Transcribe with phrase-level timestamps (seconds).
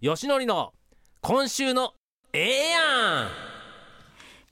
[0.00, 0.72] よしのりの
[1.22, 1.94] 今週の
[2.32, 3.28] ええやん。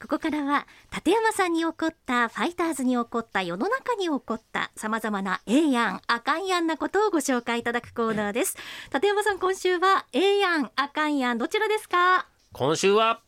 [0.03, 8.57] ここからは立山さんに起こったファイターズに起こった世の中に起こったさまざまなええやんあかんやんなことをご紹介いただくコーナーです。
[8.93, 12.27] 立山さん今週はええやんあかんやんどちらですか？
[12.53, 13.21] 今週は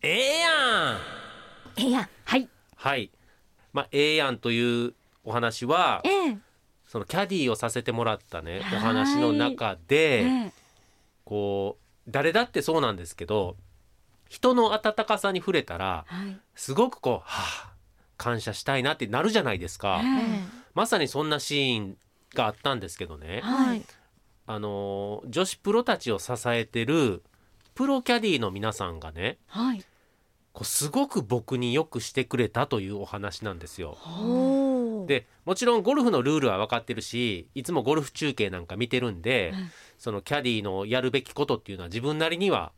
[0.00, 0.50] ええや
[0.92, 0.98] ん。
[1.76, 2.08] ええやん。
[2.24, 2.48] はい。
[2.76, 3.10] はい。
[3.72, 4.94] まあええやんという
[5.24, 6.38] お話はええ。
[6.86, 8.78] そのキャディーをさせてもらったねはい。
[8.78, 10.52] お話の中えでえ
[11.24, 13.56] こう誰だってそうなんですけど
[14.28, 16.38] 人の温かさに触れたらはい。
[16.54, 17.72] すごくこうはあ
[18.16, 20.00] 感謝したいなってなるじゃないですか。
[20.02, 20.42] え
[20.74, 21.96] まさにそんなシーン
[22.34, 23.38] があったんですけどね。
[23.38, 23.82] えはい。
[24.46, 27.22] あのー女子プロたちを支えてる
[27.74, 29.84] プロキャディーの皆さんがねはい。
[30.52, 33.96] こうすごく僕によくしてくれたというお話なんですよ。
[35.06, 39.70] でもちろんゴルフのルールは分かってるしいつもゴルフ中継なんか見てるんで、うん。
[39.98, 42.72] そのキャディーのやるべきことっていうのは自分なりには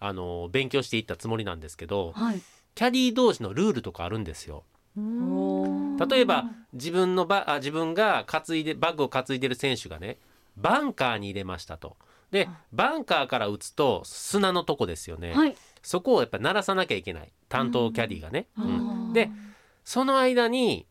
[0.00, 2.40] あのー勉強していったつもりなんですけどはい。
[2.74, 4.64] キャディー同士のルールとかあるんですよ。
[4.94, 10.18] 例えば自分のバあ自分が担いでバッグを担いでる選手がね
[10.56, 11.96] バンカーに入れましたと。
[12.30, 15.56] でバンカーから打つと砂のとこですよね、はい。
[15.82, 17.32] そこをやっぱ鳴らさなきゃいけない。
[17.48, 18.46] 担当キャディーがね。
[18.56, 19.06] うん。
[19.06, 19.12] うん。
[19.12, 19.30] で
[19.84, 20.86] その間に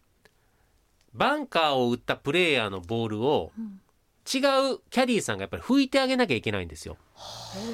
[1.13, 3.81] バンカーを打ったプレイヤーのボールをうん
[4.21, 6.95] 違うキャディーさんがやっぱり拭いてあげなきゃいけないんですよ。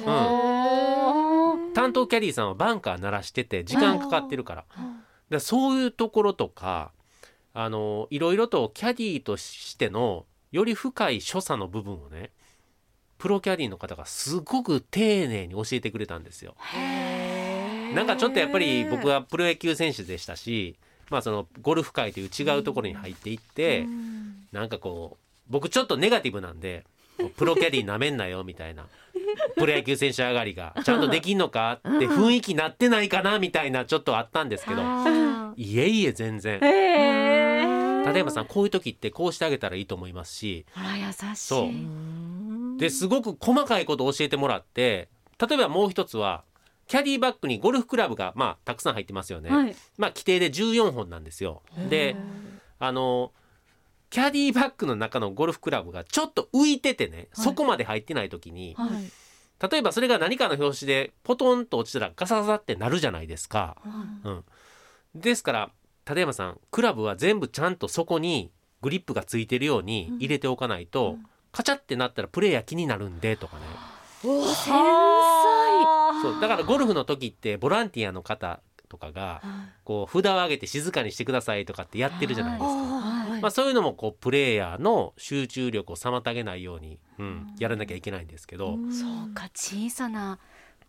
[0.00, 4.64] ん、担当キャディーさんはバンカー鳴らしてて時間かかってるから。
[5.30, 6.92] でそういうところとか
[7.52, 12.30] あのいろいろとキャディーとしてのより深い所作の部分をね
[13.18, 16.56] プロキャディーの方がすごく丁寧に教えてくれたんですよ。
[17.94, 20.78] なんかちょっとやっぱり僕はプロ野球選手でしたし、
[21.10, 23.86] まあ、そのゴルフ界という違うところに入っていって、
[24.52, 26.84] なんかこう僕ちょっとネガティブなんで
[27.36, 28.86] プロキャディーなめんなよみたいな。
[29.56, 31.80] プロ野球選手上がりがちゃんとできんのか？
[31.86, 36.60] って雰囲気なってないかなみたいなちょっとあったんですけどあいえいえ全然。
[36.62, 40.64] ええ立山さんこういう時ってこうしてあげたらいいと思いますし。
[40.74, 41.36] あら優しい。
[41.36, 42.78] そう。
[42.78, 45.08] ですごく細かいことを教えてもらって
[45.40, 46.44] 例えばもう一つは
[46.88, 49.50] キャディーバッグにゴルフクラブがまあたくさん入ってますよね。
[49.50, 49.76] はい。
[49.98, 51.62] まあ規定で14本なんですよ。
[51.88, 52.16] で
[52.78, 53.32] あの
[54.10, 57.28] キャディーバッグの中のゴルフクラブがちょっと浮いててね、はい。
[57.32, 59.70] そこまで入ってない時にはい。
[59.70, 63.76] 例えばそれが何かの拍子でポトンと落ちたらガサガサってなるじゃないですか。
[64.24, 64.44] うん、
[65.14, 65.70] ですから
[66.06, 68.50] 立山さんクラブは全部ちゃんとそこに
[68.80, 71.26] グリップがついてるように入れておかないと、うん。
[71.50, 73.62] カチャってなったらプレーヤー気になるんでとかね
[74.22, 74.28] そ
[76.38, 79.42] うだからゴルフの時ってボランティアの方とかが
[79.84, 82.68] こう札を上げて静かにしてくださいとかってやってるじゃないですか。
[82.68, 83.40] はい。
[83.40, 90.38] まあ、そういうのもこうプレイヤーの集中力を妨げないように、うん、やらなきゃいけないんですけど、そうか小さな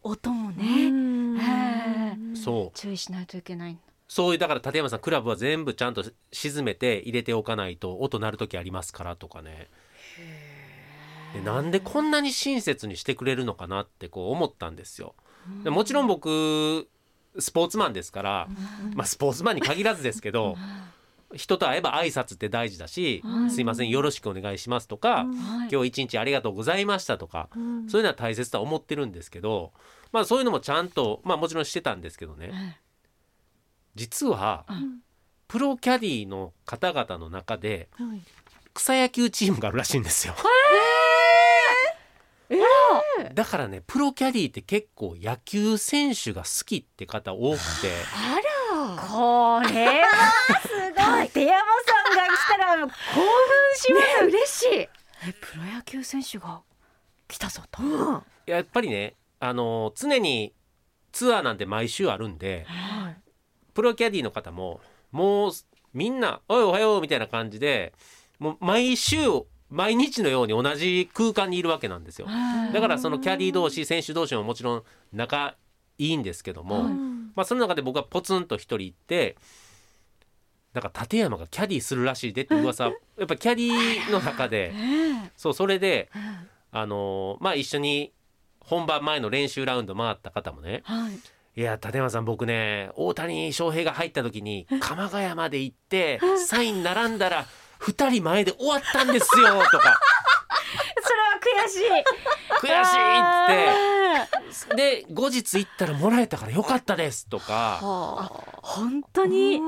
[0.02, 2.78] 音もね、そう。
[2.78, 3.78] 注意しないといけない。
[4.08, 9.68] そういうだから立山さんクラブは全部ちゃんと沈めて入れておかないと音鳴る時ありますからとかね
[11.34, 15.16] でなんでこんなに親切にしてくれるのかなってこう思ったんですよ。
[15.64, 16.88] でもちろん僕
[17.38, 18.48] スポーツマンですから、
[18.96, 20.58] まあ、スポーツマンに限らずですけど
[21.36, 23.52] 人と会えば挨拶って大事だし「はい。
[23.52, 25.26] すいませんよろしくお願いします」とか
[25.72, 29.72] 「今日一日ありがとうございました」とかそういうのは大切とは思ってるんですけど、
[30.12, 32.82] まあ、そういうのもちゃんと、まあ、もちろんしてたんですけどね。
[33.96, 34.66] 実は
[35.48, 37.90] プロキャディの方々の中で
[38.74, 40.36] 草野球チームがあるらしいんですよ。
[43.34, 47.90] だからねプロキャディって結構野球選手が好きって方多くて。
[48.72, 50.12] これは
[50.62, 51.24] すごい。
[51.24, 52.94] 立山さんが来たら興奮
[53.76, 54.70] します、嬉しい。
[54.78, 54.90] え
[55.40, 56.62] プロ野球選手が
[57.28, 57.82] 来たぞと、
[58.46, 60.54] やっぱりねあの常に
[61.12, 62.66] ツアーなんて毎週あるんで
[63.74, 64.80] プロキャディの方も
[65.12, 65.52] もう
[65.94, 67.94] みんな「おいおはよう」みたいな感じで
[68.40, 69.18] もう毎週
[69.70, 72.28] 毎日のように同じ空間にいるわけなんですよ。
[72.74, 75.56] だからそのキャディ同士選手同士ももちろん仲
[75.98, 76.84] いいんですけども、
[77.36, 79.36] まあ、その中で僕はポツンと一人行って
[80.74, 82.92] なんか立山がキャディするらしいでって噂や
[83.24, 84.74] っぱキャディの中で
[85.36, 86.10] そうそれで
[86.72, 88.12] あのーまあ一緒に
[88.60, 91.14] 本番前の練習ラウンド回った方もねはい。
[91.60, 97.46] いや立山さん僕ね大谷翔平が入った時に鎌ヶ谷まで行ってサイン並んだら
[97.80, 100.00] 2人前で終わったんですよとか。
[101.02, 101.80] それは悔しい。
[102.62, 104.76] 悔しいって。
[104.76, 107.80] で後日行ったらもらえたからよかったですとか。
[108.62, 109.60] 本当に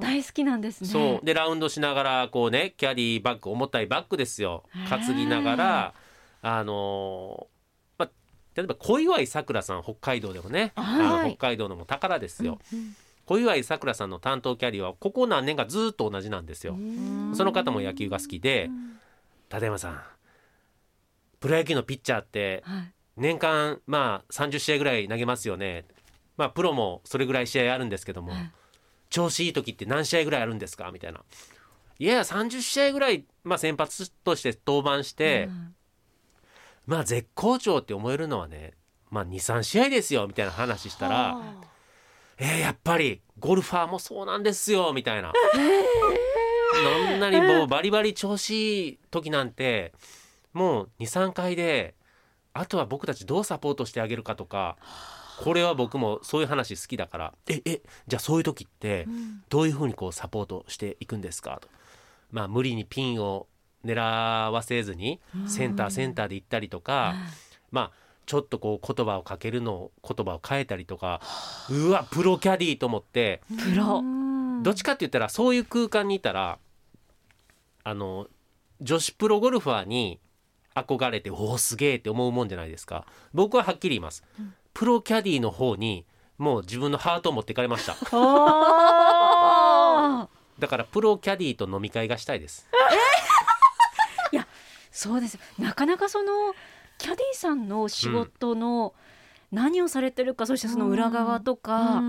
[0.00, 0.88] 大好きなんですね。
[0.88, 1.24] そう。
[1.24, 4.64] でラウンドしながらこうねキャディバッグ重たいバッグですよ。
[4.88, 5.94] 担ぎながら
[6.42, 8.10] あのーまあ
[8.54, 11.06] 例えば小岩井さくらさん北海道でもね、はい。
[11.06, 12.58] あの北海道のも宝ですよ、
[13.28, 16.78] 小岩井さくらさんの担当キャリアはここ何年かずっと同じなんですよ、
[17.34, 18.70] その方も野球が好きで
[19.52, 20.02] 立山さん
[21.38, 22.92] プロ野球のピッチャーってはい。
[23.18, 25.84] 年間まあ30試合ぐらい投げますよね。
[26.38, 28.50] まあプロもそれぐらい試合あるんですけども、はい。
[29.10, 30.90] 調子いい時って何試合ぐらいあるんですか？
[30.90, 31.20] みたいな。
[31.98, 35.74] いや30試合ぐらい、まあ、先発として登板して、うん。
[36.86, 38.72] まあ絶好調って思えるのはね
[39.10, 41.36] まあ23試合ですよみたいな話したら
[42.38, 45.32] えー、やっぱりゴルファーもそうなんですよみたいな。
[46.74, 49.92] そんなにもうバリバリ調子いい時なんて
[50.52, 51.94] もう23回で
[52.52, 54.76] あとは僕たちどうサポートしてあげるかとか
[55.40, 57.34] これは僕もそういう話好きだから。
[57.48, 59.06] ええじゃあそういう時って
[59.48, 61.68] どういうふうにこうサポートしていくんですかと。
[62.30, 63.46] まあ無理にピンを
[63.84, 67.14] 狙わせずにセンターセンターで行ったりとか
[67.70, 71.22] まあちょっとこう言葉をかけるのを言葉を変えたりとか
[71.70, 74.02] うわプロキャディーと思ってプロ。
[74.62, 76.58] どっちかって言ったらそういう空間にいたら
[77.84, 78.26] あの
[78.82, 80.20] 女子プロゴルファーに
[80.74, 83.06] 憧れておおすげえって思うもんじゃないですか。
[83.32, 84.22] 僕ははっきり言います、
[84.74, 86.04] プロキャディーの方に
[86.36, 87.94] もう自分のハートを持ってかれました。
[90.58, 92.68] だからプロキャディーと飲み会がしたいです。
[94.92, 96.54] そうですなかなかその
[96.98, 98.94] キャディーさんの仕事の
[99.50, 102.02] 何をされてるか、そしてその裏側とか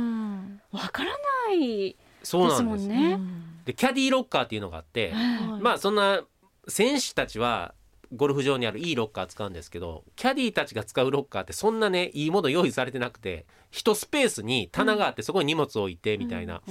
[0.71, 1.11] わから
[1.47, 2.63] ないですそうなんです。
[2.63, 2.87] もん。
[2.89, 3.19] ね。
[3.65, 5.13] でキャディーロッカーっていうのがあって、
[5.61, 6.21] まあそんな
[6.67, 7.73] 選手たちは
[8.15, 16.61] ゴルフ場にあるいいロッカー使うんですけどキャディーたちが使うロッカーってそんなねいいもの用意されてなくて一スペースに棚があってそこに荷物を置いてみたいな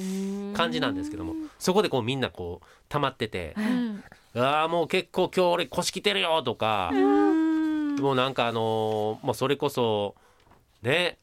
[0.55, 3.55] 感じなんですけども、そこでこうみんなこう溜まってて
[4.35, 6.91] 「ああもう結構今日俺腰きてるよ」とか、
[8.01, 10.15] もうなんかあのーもうそれこそ
[10.83, 11.19] ね、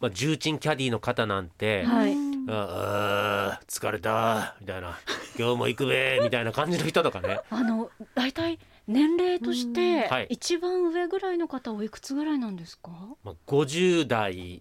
[0.00, 1.84] まあ、重鎮キャディーの方なんて。
[1.84, 2.14] はい。
[2.48, 4.98] ああ疲れたみたいな
[5.38, 12.90] 今日も行くべ みたいな感じの人とかねあの大体年齢としてはい一番上ぐらいの方おいくつぐらいなんですか？
[13.22, 14.60] まあ50代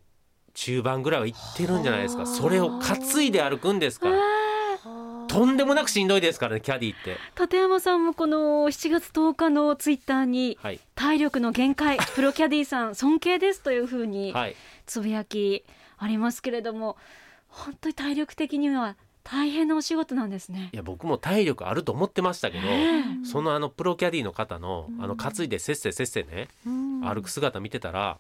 [0.54, 4.18] 中盤ぐらいは行ってるんじゃないですかそれを担いで歩くんですから
[5.32, 7.18] とんでもなくしんどいですからねキャディーって。
[7.40, 10.80] 立山さんもこの7月10日のツイッターにはい。
[10.96, 14.56] 体力の限界 プロキャディーさん尊敬ですというふうにはい。
[14.86, 15.64] つぶやき
[15.98, 16.98] ありますけれども
[17.48, 20.70] 本当に体力的には大変なお仕事なんですね。
[20.74, 20.76] い。
[20.76, 23.04] や僕も体力あると思ってましたけど、え。
[23.24, 28.18] そのあのプロキャディーの方のあの担いでせっせせっせね、歩く姿見てたら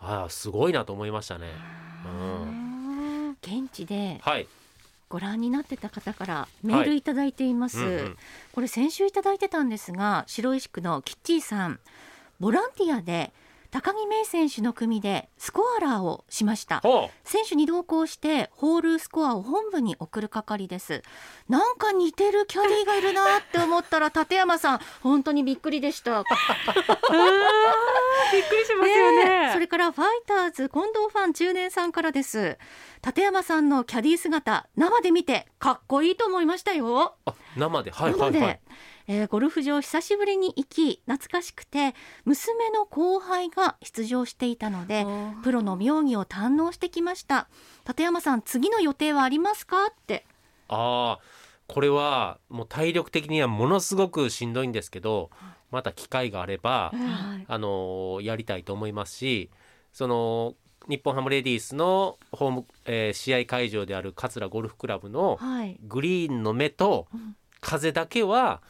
[0.00, 1.46] ああすごいなと思いましたね、
[2.06, 4.48] うん、現地ではい
[5.08, 8.16] ご覧になってた方からメールいただいています、うんうん。
[8.52, 11.80] これ先週いただいてたんですが白石区のキッチーさん
[12.40, 13.32] ボランティアで
[13.70, 16.80] 高木芽選手の組でスコアラーをしました。
[16.80, 21.02] ほ選手に同行してホールスコアを本部に送る係です。
[21.50, 26.24] なんか似てるキャディーがいるなって思ったら立山さん本当にびっくりでした。
[28.32, 29.50] びっくりしますよね。
[29.52, 32.56] それからファイターズ近藤ファン中年さんからです。
[33.04, 37.16] 立山さんのキャディー姿生で見てかっこいいと思いましたよ。
[37.54, 38.60] 生ではいはいはい
[39.08, 41.94] えーゴルフ場久しぶりに行き懐かしくて
[42.24, 45.06] 娘の後輩が出場していたので
[45.42, 47.48] プロの妙技を堪能してきました。
[47.88, 49.86] 立山さん次の予定はありますか？
[49.86, 50.24] って。
[50.68, 51.20] ああ
[51.66, 55.30] これはもう体力的にはものすごくしんどいんですけど
[55.70, 57.44] また機会があれば、はい。
[57.48, 59.50] あのーやりたいと思いますし
[59.92, 60.54] その
[60.86, 65.78] 日本ハムレディースのホーム、えー試合会場である桂ゴルフクラブのはい。
[65.82, 67.06] グリーンの目と
[67.60, 68.60] 風だけは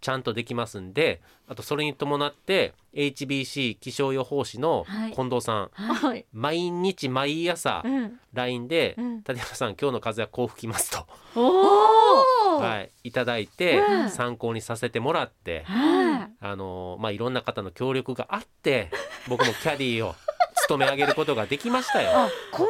[0.00, 5.12] ちゃんとできますんであとそれに伴って HBC 気象予報士のはい。
[5.12, 11.06] 近藤さん、はい、毎日毎朝うん、LINE でうん「立山さん今日の風はこう吹きます」と。
[12.58, 14.10] はい、いただいてうん。
[14.10, 16.28] 参考にさせてもらって、はい。
[16.40, 18.90] あのまあいろんな方の協力があって
[19.28, 20.14] 僕もキャディーを
[20.62, 22.10] 務め上げることができましたよ。
[22.52, 22.66] 近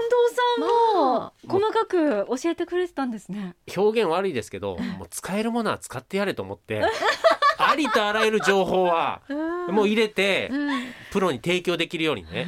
[1.46, 3.54] 細かく教えてくれてたんですね。
[3.76, 6.82] 表現悪いですけど、もう使えるものは使ってやれと思って、
[7.58, 9.22] ありとあらゆる情報は
[9.70, 10.50] もう入れて
[11.10, 12.44] プロに提供できるようにね。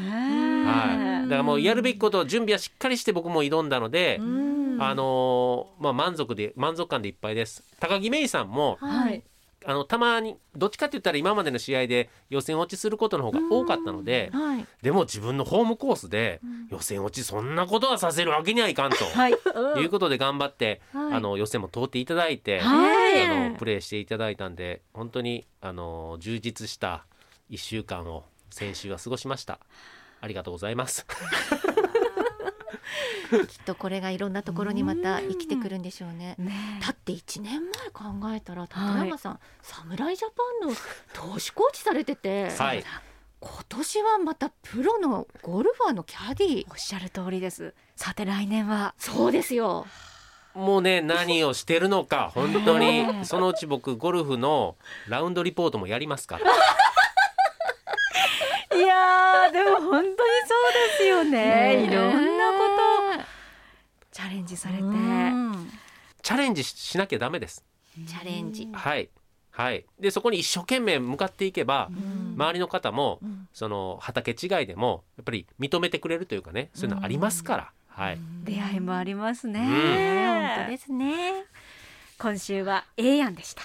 [0.65, 1.29] はい。
[1.29, 4.51] だからもうやるべきことを準備はしっかりして僕も挑んだので、うん
[4.83, 7.63] あのまあ満足で満足感でいっぱいです。
[7.81, 9.23] 高木芽衣さんもはい。
[9.67, 16.41] あのたまにどっちかって言ったら今までの試合で予選落ちすることの方が多かったのではいでも自分のホームコースで
[16.71, 19.33] 予選落ちそんなことはさせるわけにはいかんと はい。
[19.33, 27.05] いうことで頑張ってはいあの予選も通っていただいてはいあのプレーしていただいたんで本当にあの充実した
[27.51, 29.59] 1週間を先週は過ごしました。
[30.23, 31.07] ありがとうございます。
[33.49, 36.37] きっとこれがいろんなところにまた生きてくるんでしょうね。
[36.39, 40.75] ねだって1年前考えたら立山さん、侍ジャパンの
[41.13, 42.85] 投手コーチされてて、はい。
[43.41, 46.67] 今年はまたプロのゴルファーのキャディー。
[46.71, 47.75] おっしゃる通りです。
[47.97, 48.95] さて来年は。
[48.99, 49.87] そうですよ。
[50.55, 53.25] もうね何をしてるのか本当ねに。
[53.25, 54.77] そのうち僕ゴルフの
[55.09, 56.47] ラウンドリポートもやりますから。
[58.81, 60.17] いやーでも本当にそう
[60.89, 61.85] ですよね。
[61.85, 62.59] いろんなこ
[63.15, 63.25] とと
[64.11, 64.83] チャレンジされて。
[66.23, 67.65] チャレンジしなきゃダメです。
[68.07, 69.09] チャレンジ、はい。
[69.51, 69.85] はい。
[69.99, 72.35] でそこに一生懸命向かっていけばうん。
[72.35, 73.49] 周りの方もうん。
[73.53, 77.73] その畑違いでもやっぱり認めてくれるというかねそういうのありますから。
[77.89, 78.19] はい。
[78.45, 79.67] 出会いもありますね、うん。
[79.69, 81.45] ね本当ですね。
[82.19, 83.63] 今週は A 案でした